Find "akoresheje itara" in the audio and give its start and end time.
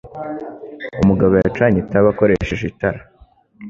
2.13-2.99